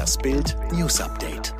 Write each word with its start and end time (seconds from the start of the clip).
Das 0.00 0.16
Bild 0.16 0.56
News 0.72 0.98
Update. 0.98 1.54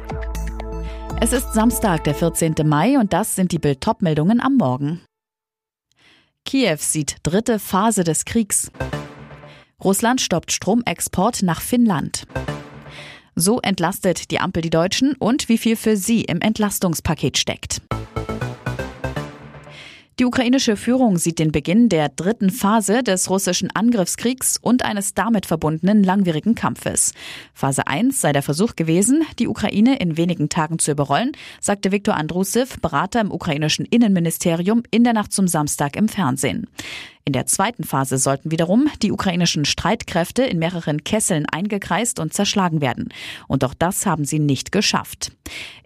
Es 1.21 1.35
ist 1.35 1.53
Samstag, 1.53 2.05
der 2.05 2.15
14. 2.15 2.55
Mai 2.65 2.99
und 2.99 3.13
das 3.13 3.37
sind 3.37 3.53
die 3.53 3.59
Bild 3.59 3.87
meldungen 4.01 4.41
am 4.41 4.57
Morgen. 4.57 5.03
Kiew 6.47 6.79
sieht 6.79 7.17
dritte 7.23 7.59
Phase 7.59 8.03
des 8.03 8.25
Kriegs. 8.25 8.73
Russland 9.85 10.23
stoppt 10.23 10.53
Stromexport 10.53 11.43
nach 11.43 11.61
Finnland. 11.61 12.27
So 13.35 13.61
entlastet 13.61 14.31
die 14.31 14.41
Ampel 14.41 14.63
die 14.63 14.71
Deutschen 14.71 15.17
und 15.17 15.51
wie 15.51 15.59
viel 15.59 15.77
für 15.77 15.99
sie 15.99 16.23
im 16.23 16.41
Entlastungspaket 16.41 17.37
steckt. 17.37 17.83
Die 20.21 20.27
ukrainische 20.27 20.77
Führung 20.77 21.17
sieht 21.17 21.39
den 21.39 21.51
Beginn 21.51 21.89
der 21.89 22.11
dritten 22.11 22.51
Phase 22.51 23.03
des 23.03 23.31
russischen 23.31 23.71
Angriffskriegs 23.75 24.59
und 24.61 24.85
eines 24.85 25.15
damit 25.15 25.47
verbundenen 25.47 26.05
langwierigen 26.05 26.55
Kampfes. 26.55 27.15
Phase 27.55 27.87
1 27.87 28.21
sei 28.21 28.33
der 28.33 28.43
Versuch 28.43 28.77
gewesen, 28.77 29.25
die 29.39 29.49
Ukraine 29.49 29.99
in 29.99 30.19
wenigen 30.19 30.51
Tagen 30.51 30.79
zu 30.79 30.91
überrollen, 30.91 31.33
sagte 31.59 31.91
Viktor 31.91 32.17
Andrusev, 32.17 32.79
Berater 32.83 33.23
im 33.23 33.33
ukrainischen 33.33 33.87
Innenministerium, 33.87 34.83
in 34.91 35.05
der 35.05 35.15
Nacht 35.15 35.33
zum 35.33 35.49
Samstag 35.49 35.97
im 35.97 36.11
Fernsehen. 36.11 36.67
In 37.31 37.35
der 37.35 37.47
zweiten 37.47 37.85
Phase 37.85 38.19
sollten 38.19 38.51
wiederum 38.51 38.89
die 39.03 39.13
ukrainischen 39.13 39.65
Streitkräfte 39.65 40.43
in 40.43 40.59
mehreren 40.59 41.05
Kesseln 41.05 41.47
eingekreist 41.47 42.19
und 42.19 42.35
zerschlagen 42.35 42.81
werden. 42.81 43.11
Und 43.47 43.63
auch 43.63 43.73
das 43.73 44.05
haben 44.05 44.25
sie 44.25 44.41
nicht 44.41 44.73
geschafft. 44.73 45.31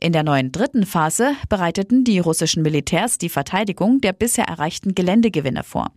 In 0.00 0.14
der 0.14 0.22
neuen 0.22 0.52
dritten 0.52 0.86
Phase 0.86 1.32
bereiteten 1.50 2.02
die 2.02 2.18
russischen 2.18 2.62
Militärs 2.62 3.18
die 3.18 3.28
Verteidigung 3.28 4.00
der 4.00 4.14
bisher 4.14 4.46
erreichten 4.46 4.94
Geländegewinne 4.94 5.64
vor. 5.64 5.90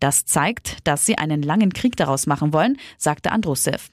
Das 0.00 0.26
zeigt, 0.26 0.86
dass 0.86 1.06
sie 1.06 1.16
einen 1.16 1.40
langen 1.40 1.72
Krieg 1.72 1.96
daraus 1.96 2.26
machen 2.26 2.52
wollen, 2.52 2.76
sagte 2.98 3.32
Andrusev. 3.32 3.90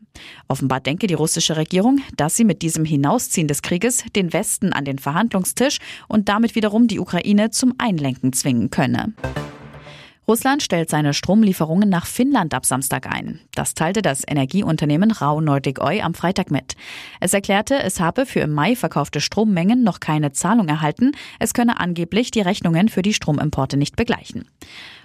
Offenbar 0.49 0.81
denke 0.81 1.08
die 1.08 1.13
russische 1.13 1.55
Regierung, 1.55 2.02
dass 2.17 2.35
sie 2.35 2.44
mit 2.44 2.61
diesem 2.61 2.83
Hinausziehen 2.83 3.47
des 3.47 3.61
Krieges 3.61 4.03
den 4.13 4.33
Westen 4.33 4.73
an 4.73 4.83
den 4.83 5.00
Verhandlungstisch 5.00 5.78
und 6.09 6.28
damit 6.28 6.55
wiederum 6.55 6.89
die 6.89 7.00
Ukraine 7.00 7.50
zum 7.52 7.75
Einlenken 7.78 8.33
zwingen 8.33 8.72
könne. 8.72 9.13
Russland 10.30 10.61
stellt 10.61 10.89
seine 10.89 11.14
Stromlieferungen 11.14 11.88
nach 11.88 12.06
Finnland 12.06 12.53
ab 12.53 12.66
Samstag 12.66 13.08
ein. 13.08 13.39
Das 13.56 13.75
teilte 13.75 14.02
das 14.02 14.23
Energieunternehmen 14.28 15.11
Rau 15.11 15.39
Nordic 15.39 15.81
Oil 15.81 16.02
am 16.02 16.14
Freitag 16.16 16.52
mit. 16.52 16.75
Es 17.22 17.34
erklärte, 17.34 17.81
es 17.81 18.02
habe 18.02 18.25
für 18.25 18.42
im 18.42 18.52
Mai 18.52 18.75
verkaufte 18.75 19.22
Strommengen 19.22 19.84
noch 19.84 20.02
keine 20.02 20.34
Zahlung 20.34 20.67
erhalten. 20.67 21.14
Es 21.39 21.53
könne 21.53 21.80
angeblich 21.80 22.30
die 22.31 22.42
Rechnungen 22.42 22.89
für 22.89 23.03
die 23.03 23.14
Stromimporte 23.14 23.78
nicht 23.78 23.95
begleichen. 23.95 24.50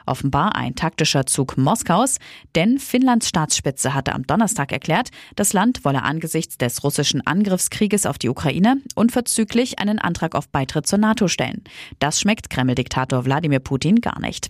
Offenbar 0.07 0.57
ein 0.57 0.75
taktischer 0.75 1.27
Zug 1.27 1.57
Moskaus, 1.57 2.19
denn 2.55 2.79
Finnlands 2.79 3.29
Staatsspitze 3.29 3.95
hatte 3.95 4.15
am 4.15 4.27
Donnerstag 4.27 4.73
erklärt, 4.73 5.11
das 5.37 5.53
Land 5.53 5.85
wolle 5.85 6.03
angesichts 6.03 6.59
des 6.59 6.83
russischen 6.85 7.27
Angriffskrieges 7.27 8.07
auf 8.07 8.19
die 8.19 8.29
Ukraine 8.29 8.77
unverzüglich 8.95 9.79
einen 9.79 9.99
Antrag 9.99 10.35
auf 10.35 10.49
Beitritt 10.49 10.87
zur 10.87 10.99
NATO 10.99 11.29
stellen. 11.29 11.63
Das 11.99 12.21
schmeckt 12.21 12.51
Kreml-Diktator 12.51 13.25
Wladimir 13.25 13.61
Putin 13.61 14.01
gar 14.01 14.21
nicht. 14.21 14.49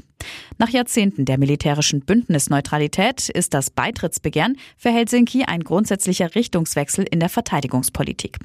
Nach 0.59 0.69
Jahrzehnten 0.69 1.25
der 1.25 1.39
militärischen 1.39 2.01
Bündnisneutralität 2.01 3.29
ist 3.29 3.55
das 3.55 3.71
Beitrittsbegehren 3.71 4.57
für 4.77 4.91
Helsinki 4.91 5.45
ein 5.45 5.65
grundsätzlicher 5.65 6.35
Richtungswechsel 6.35 7.05
in 7.11 7.19
der 7.19 7.29
Verteidigungspolitik. 7.29 8.39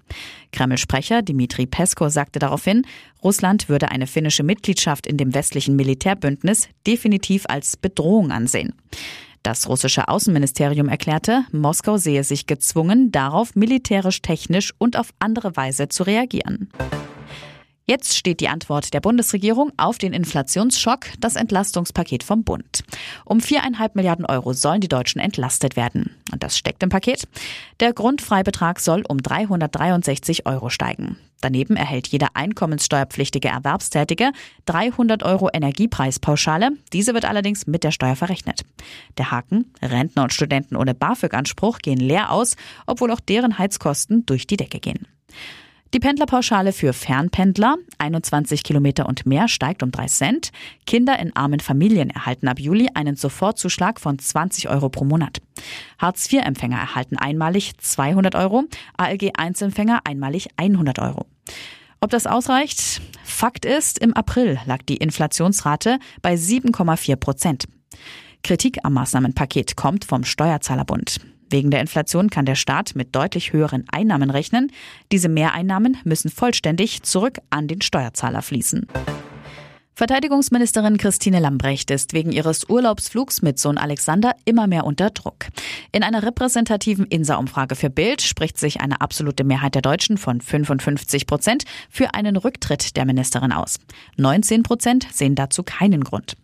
Kreml-Sprecher 0.51 1.21
Dmitri 1.21 1.67
Pesko 1.67 2.09
sagte 2.09 2.39
daraufhin, 2.39 2.83
Russland 3.23 3.69
würde 3.69 3.89
eine 3.89 4.07
finnische 4.07 4.43
Mitgliedschaft 4.43 5.05
in 5.05 5.17
dem 5.17 5.33
westlichen 5.33 5.75
Militärbündnis 5.75 6.69
definitiv 6.85 6.96
als 7.49 7.77
Bedrohung 7.77 8.31
ansehen. 8.31 8.73
Das 9.43 9.69
russische 9.69 10.07
Außenministerium 10.09 10.89
erklärte, 10.89 11.45
Moskau 11.51 11.97
sehe 11.97 12.23
sich 12.23 12.47
gezwungen, 12.47 13.11
darauf 13.11 13.55
militärisch, 13.55 14.21
technisch 14.21 14.73
und 14.77 14.97
auf 14.97 15.13
andere 15.19 15.55
Weise 15.55 15.87
zu 15.87 16.03
reagieren. 16.03 16.69
Jetzt 17.89 18.17
steht 18.17 18.41
die 18.41 18.49
Antwort 18.49 18.93
der 18.93 18.99
Bundesregierung 18.99 19.71
auf 19.77 19.97
den 19.97 20.11
Inflationsschock, 20.11 21.05
das 21.21 21.37
Entlastungspaket 21.37 22.21
vom 22.21 22.43
Bund. 22.43 22.83
Um 23.23 23.39
viereinhalb 23.39 23.95
Milliarden 23.95 24.25
Euro 24.25 24.51
sollen 24.51 24.81
die 24.81 24.89
Deutschen 24.89 25.21
entlastet 25.21 25.77
werden. 25.77 26.13
Und 26.33 26.43
das 26.43 26.57
steckt 26.57 26.83
im 26.83 26.89
Paket. 26.89 27.29
Der 27.79 27.93
Grundfreibetrag 27.93 28.81
soll 28.81 29.03
um 29.07 29.23
363 29.23 30.45
Euro 30.45 30.69
steigen. 30.69 31.15
Daneben 31.41 31.75
erhält 31.75 32.07
jeder 32.07 32.29
einkommenssteuerpflichtige 32.33 33.49
Erwerbstätige 33.49 34.31
300 34.65 35.23
Euro 35.23 35.49
Energiepreispauschale. 35.53 36.71
Diese 36.93 37.13
wird 37.13 37.25
allerdings 37.25 37.67
mit 37.67 37.83
der 37.83 37.91
Steuer 37.91 38.15
verrechnet. 38.15 38.61
Der 39.17 39.31
Haken, 39.31 39.71
Rentner 39.81 40.23
und 40.23 40.33
Studenten 40.33 40.75
ohne 40.75 40.93
BAföG-Anspruch 40.93 41.79
gehen 41.79 41.99
leer 41.99 42.31
aus, 42.31 42.55
obwohl 42.85 43.11
auch 43.11 43.19
deren 43.19 43.57
Heizkosten 43.57 44.25
durch 44.25 44.47
die 44.47 44.57
Decke 44.57 44.79
gehen. 44.79 45.07
Die 45.93 45.99
Pendlerpauschale 45.99 46.73
für 46.73 46.91
Fernpendler, 46.91 47.77
21 47.97 48.63
Kilometer 48.63 49.05
und 49.05 49.25
mehr, 49.25 49.47
steigt 49.47 49.83
um 49.83 49.91
3 49.91 50.05
Cent. 50.07 50.51
Kinder 50.85 51.17
in 51.17 51.33
armen 51.35 51.61
Familien 51.61 52.09
erhalten 52.09 52.49
ab 52.49 52.59
Juli 52.59 52.89
einen 52.93 53.15
Sofortzuschlag 53.15 53.99
von 53.99 54.19
20 54.19 54.67
Euro 54.67 54.89
pro 54.89 55.05
Monat. 55.05 55.39
Hartz-IV-Empfänger 55.97 56.77
erhalten 56.77 57.17
einmalig 57.17 57.73
200 57.77 58.35
Euro, 58.35 58.65
ALG-1-Empfänger 58.97 60.01
einmalig 60.03 60.47
100 60.57 60.99
Euro. 60.99 61.25
Ob 61.99 62.11
das 62.11 62.27
ausreicht? 62.27 63.01
Fakt 63.23 63.65
ist, 63.65 63.99
im 63.99 64.13
April 64.13 64.59
lag 64.65 64.83
die 64.83 64.97
Inflationsrate 64.97 65.99
bei 66.21 66.35
7,4 66.35 67.15
Prozent. 67.15 67.65
Kritik 68.43 68.79
am 68.83 68.93
Maßnahmenpaket 68.93 69.75
kommt 69.75 70.05
vom 70.05 70.23
Steuerzahlerbund. 70.23 71.19
Wegen 71.49 71.71
der 71.71 71.81
Inflation 71.81 72.29
kann 72.29 72.45
der 72.45 72.55
Staat 72.55 72.95
mit 72.95 73.15
deutlich 73.15 73.53
höheren 73.53 73.85
Einnahmen 73.89 74.29
rechnen. 74.29 74.71
Diese 75.11 75.29
Mehreinnahmen 75.29 75.97
müssen 76.03 76.29
vollständig 76.29 77.03
zurück 77.03 77.39
an 77.49 77.67
den 77.67 77.81
Steuerzahler 77.81 78.41
fließen. 78.41 78.85
Verteidigungsministerin 79.97 80.97
Christine 80.97 81.39
Lambrecht 81.39 81.89
ist 81.89 82.13
wegen 82.13 82.31
ihres 82.31 82.69
Urlaubsflugs 82.69 83.41
mit 83.41 83.57
Sohn 83.57 83.79
Alexander 83.79 84.35
immer 84.45 84.67
mehr 84.67 84.85
unter 84.85 85.09
Druck. 85.09 85.47
In 85.91 86.03
einer 86.03 86.21
repräsentativen 86.21 87.07
INSA-Umfrage 87.07 87.73
für 87.73 87.89
Bild 87.89 88.21
spricht 88.21 88.59
sich 88.59 88.79
eine 88.79 89.01
absolute 89.01 89.43
Mehrheit 89.43 89.73
der 89.73 89.81
Deutschen 89.81 90.19
von 90.19 90.39
55 90.39 91.25
Prozent 91.25 91.63
für 91.89 92.13
einen 92.13 92.35
Rücktritt 92.35 92.95
der 92.95 93.05
Ministerin 93.05 93.51
aus. 93.51 93.79
19 94.17 94.61
Prozent 94.61 95.07
sehen 95.11 95.33
dazu 95.33 95.63
keinen 95.63 96.03
Grund. 96.03 96.35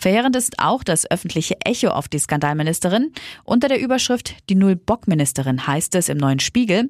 Verheerend 0.00 0.34
ist 0.34 0.58
auch 0.58 0.82
das 0.82 1.10
öffentliche 1.10 1.60
Echo 1.62 1.88
auf 1.88 2.08
die 2.08 2.18
Skandalministerin. 2.18 3.12
Unter 3.44 3.68
der 3.68 3.80
Überschrift 3.80 4.34
Die 4.48 4.54
Null-Bock-Ministerin 4.54 5.66
heißt 5.66 5.94
es 5.94 6.08
im 6.08 6.16
neuen 6.16 6.40
Spiegel. 6.40 6.88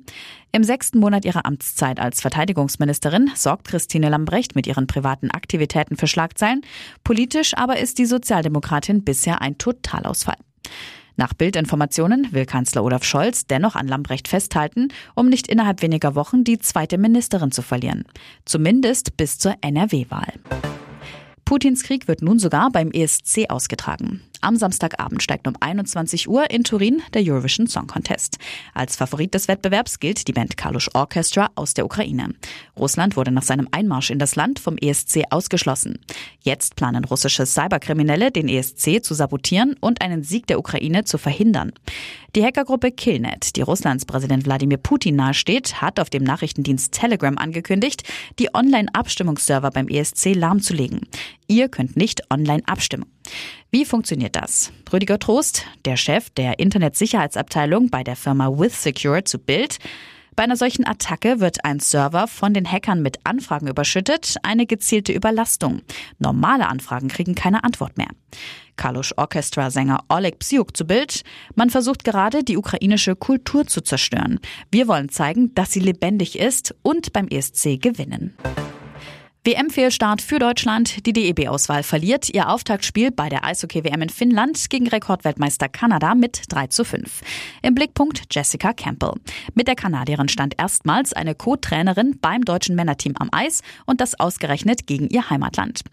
Im 0.53 0.63
sechsten 0.63 1.01
Monat 1.01 1.25
ihrer 1.25 1.45
Amtszeit 1.45 1.99
als 1.99 2.21
Verteidigungsministerin 2.21 3.29
sorgt 3.35 3.67
Christine 3.67 4.11
Lambrecht 4.11 4.55
mit 4.55 4.69
ihren 4.69 4.87
privaten 4.87 5.33
Aktivitäten 5.33 5.97
für 5.97 6.07
Schlagzeilen. 6.07 6.61
Politisch 7.03 7.57
aber 7.57 7.81
ist 7.81 7.99
die 7.99 8.07
Sozialdemokratin 8.07 9.03
bisher 9.03 9.43
ein 9.43 9.59
Totalausfall. 9.59 10.39
Nach 11.17 11.35
Bildinformationen 11.35 12.29
will 12.31 12.47
Kanzler 12.47 12.85
Olaf 12.85 13.03
Scholz 13.03 13.45
dennoch 13.45 13.75
an 13.75 13.89
Lambrecht 13.89 14.29
festhalten, 14.29 14.89
um 15.17 15.29
nicht 15.29 15.49
innerhalb 15.49 15.83
weniger 15.83 16.15
Wochen 16.15 16.45
die 16.45 16.61
zweite 16.61 16.97
Ministerin 16.97 17.51
zu 17.51 17.63
verlieren. 17.63 18.05
Zumindest 18.45 19.17
bis 19.17 19.37
zur 19.37 19.57
NRW-Wahl. 19.63 20.33
Putins 21.51 21.83
Krieg 21.83 22.07
wird 22.07 22.23
nun 22.23 22.39
sogar 22.39 22.71
beim 22.71 22.93
ESC 22.93 23.47
ausgetragen. 23.49 24.23
Am 24.43 24.57
Samstagabend 24.57 25.23
steigt 25.23 25.47
um 25.47 25.55
21 25.61 26.29
Uhr 26.29 26.51
in 26.51 26.65
Turin 26.65 27.03
der 27.13 27.23
Eurovision 27.23 27.67
Song 27.67 27.87
Contest. 27.87 28.39
Als 28.73 28.97
Favorit 28.97 29.35
des 29.35 29.49
Wettbewerbs 29.49 30.01
gilt 30.01 30.27
die 30.29 30.33
Band 30.33 30.57
Kalush 30.57 30.89
Orchestra 30.95 31.51
aus 31.57 31.75
der 31.75 31.85
Ukraine. 31.85 32.35
Russland 32.79 33.17
wurde 33.17 33.33
nach 33.33 33.43
seinem 33.43 33.69
Einmarsch 33.71 34.11
in 34.11 34.19
das 34.19 34.37
Land 34.37 34.59
vom 34.59 34.79
ESC 34.79 35.25
ausgeschlossen. 35.29 35.99
Jetzt 36.41 36.77
planen 36.77 37.05
russische 37.05 37.45
Cyberkriminelle, 37.45 38.31
den 38.31 38.49
ESC 38.49 39.05
zu 39.05 39.13
sabotieren 39.13 39.77
und 39.81 40.01
einen 40.01 40.23
Sieg 40.23 40.47
der 40.47 40.59
Ukraine 40.59 41.05
zu 41.05 41.19
verhindern. 41.19 41.73
Die 42.35 42.45
Hackergruppe 42.45 42.93
Killnet, 42.93 43.57
die 43.57 43.63
Russlands 43.63 44.07
Präsident 44.07 44.47
Wladimir 44.47 44.79
Putin 44.79 45.17
nahesteht, 45.17 45.83
hat 45.83 46.01
auf 46.01 46.09
dem 46.09 46.23
Nachrichtendienst 46.23 46.93
Telegram 46.93 47.37
angekündigt, 47.37 48.05
die 48.39 48.55
Online-Abstimmungsserver 48.55 49.71
beim 49.71 49.89
ESC 49.89 50.35
lahmzulegen. 50.35 51.01
Ihr 51.49 51.69
könnt 51.69 51.97
nicht 51.97 52.31
online 52.31 52.63
abstimmen. 52.67 53.07
Wie 53.71 53.85
funktioniert 53.85 54.37
das? 54.37 54.73
Rüdiger 54.93 55.19
Trost, 55.19 55.67
der 55.85 55.97
Chef 55.97 56.31
der 56.31 56.59
Internetsicherheitsabteilung 56.59 57.91
bei 57.91 58.03
der 58.03 58.17
Firma 58.17 58.49
WithSecure 58.49 59.25
zu 59.25 59.39
Bild. 59.39 59.79
Bei 60.37 60.45
einer 60.45 60.57
solchen 60.57 60.87
Attacke 60.87 61.41
wird 61.41 61.65
ein 61.65 61.81
Server 61.81 62.27
von 62.27 62.55
den 62.55 62.71
Hackern 62.71 63.03
mit 63.03 63.19
Anfragen 63.25 63.67
überschüttet, 63.67 64.37
eine 64.43 64.67
gezielte 64.67 65.13
Überlastung. 65.13 65.83
Normale 66.19 66.69
Anfragen 66.69 67.09
kriegen 67.09 67.35
keine 67.35 67.63
Antwort 67.63 67.99
mehr. 67.99 68.09
Kalush 68.77 69.13
Orchestra-Sänger 69.17 70.05
Oleg 70.09 70.39
Psyuk 70.39 70.75
zu 70.75 70.87
Bild. 70.87 71.23
Man 71.55 71.69
versucht 71.69 72.05
gerade, 72.05 72.43
die 72.43 72.57
ukrainische 72.57 73.17
Kultur 73.17 73.67
zu 73.67 73.83
zerstören. 73.83 74.41
Wir 74.71 74.89
wollen 74.89 75.11
zeigen, 75.11 75.55
dass 75.55 75.73
sie 75.73 75.81
lebendig 75.81 76.39
ist 76.39 76.75
und 76.83 77.13
beim 77.13 77.29
ESC 77.29 77.79
gewinnen. 77.79 78.35
WM-Fehlstart 79.43 80.21
für 80.21 80.39
Deutschland. 80.39 81.07
Die 81.07 81.15
DEB-Auswahl 81.15 81.83
verliert 81.83 82.29
ihr 82.29 82.51
Auftaktspiel 82.51 83.11
bei 83.11 83.31
der 83.31 83.43
Eishockey-WM 83.43 84.03
in 84.03 84.11
Finnland 84.11 84.69
gegen 84.69 84.87
Rekordweltmeister 84.87 85.71
Kanada 85.71 86.15
mit 86.15 86.43
3 86.51 86.67
zu 86.67 86.85
5. 86.85 87.23
Im 87.63 87.75
Blickpunkt 87.75 88.25
Jessica 88.31 88.75
Campbell. 88.75 89.15
Mit 89.55 89.67
der 89.67 89.77
Kanadierin 89.77 90.29
stand 90.29 90.57
erstmals 90.59 91.15
eine 91.15 91.35
Co-Trainerin 91.35 92.19
beim 92.21 92.45
deutschen 92.45 92.77
Männerteam 92.77 93.15
am 93.19 93.31
Eis 93.33 93.63
und 93.87 94.03
das 94.03 94.21
ausgerechnet 94.21 94.87
gegen 94.87 95.09
ihr 95.09 95.31
Heimatland. 95.31 95.85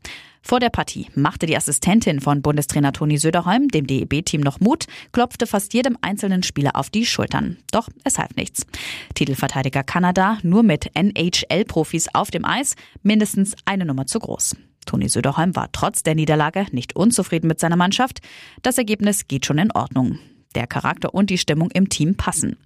Vor 0.47 0.61
der 0.61 0.69
Partie 0.69 1.07
machte 1.13 1.45
die 1.45 1.57
Assistentin 1.57 2.21
von 2.21 2.41
Bundestrainer 2.41 2.94
Toni 2.94 3.17
Söderholm 3.17 3.67
dem 3.67 3.85
DEB-Team 3.85 4.39
noch 4.39 4.61
Mut, 4.61 4.85
klopfte 5.11 5.45
fast 5.45 5.73
jedem 5.73 5.97
einzelnen 5.99 6.41
Spieler 6.41 6.77
auf 6.77 6.89
die 6.89 7.05
Schultern. 7.05 7.57
Doch 7.73 7.89
es 8.05 8.17
half 8.17 8.33
nichts. 8.38 8.65
Titelverteidiger 9.13 9.83
Kanada 9.83 10.38
nur 10.44 10.63
mit 10.63 10.89
NHL-Profis 10.94 12.07
auf 12.13 12.31
dem 12.31 12.45
Eis, 12.45 12.75
mindestens 13.03 13.57
eine 13.65 13.83
Nummer 13.83 14.07
zu 14.07 14.19
groß. 14.19 14.55
Toni 14.85 15.09
Söderholm 15.09 15.53
war 15.57 15.69
trotz 15.73 16.03
der 16.03 16.15
Niederlage 16.15 16.67
nicht 16.71 16.95
unzufrieden 16.95 17.50
mit 17.50 17.59
seiner 17.59 17.75
Mannschaft. 17.75 18.21
Das 18.61 18.77
Ergebnis 18.77 19.27
geht 19.27 19.45
schon 19.45 19.57
in 19.57 19.73
Ordnung. 19.73 20.17
Der 20.57 20.65
Charakter 20.65 21.13
und 21.13 21.30
die 21.30 21.38
Stimmung 21.38 21.69
im 21.69 21.88
Team 21.88 22.15
passen. 22.15 22.57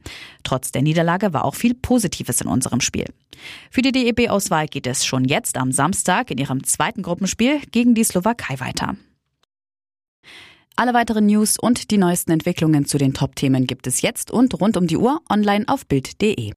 Trotz 0.45 0.71
der 0.71 0.81
Niederlage 0.81 1.33
war 1.33 1.43
auch 1.43 1.55
viel 1.55 1.73
Positives 1.73 2.39
in 2.39 2.47
unserem 2.47 2.79
Spiel. 2.79 3.03
Für 3.69 3.81
die 3.81 3.91
DEB-Auswahl 3.91 4.67
geht 4.67 4.87
es 4.87 5.05
schon 5.05 5.25
jetzt 5.25 5.57
am 5.57 5.73
Samstag 5.73 6.31
in 6.31 6.37
ihrem 6.37 6.63
zweiten 6.63 7.01
Gruppenspiel 7.01 7.59
gegen 7.71 7.93
die 7.93 8.05
Slowakei 8.05 8.61
weiter. 8.61 8.95
Alle 10.77 10.93
weiteren 10.93 11.25
News 11.25 11.59
und 11.59 11.91
die 11.91 11.97
neuesten 11.97 12.31
Entwicklungen 12.31 12.85
zu 12.85 12.97
den 12.97 13.13
Top-Themen 13.13 13.67
gibt 13.67 13.87
es 13.87 14.01
jetzt 14.01 14.31
und 14.31 14.61
rund 14.61 14.77
um 14.77 14.87
die 14.87 14.95
Uhr 14.95 15.19
online 15.29 15.65
auf 15.67 15.85
Bild.de. 15.85 16.53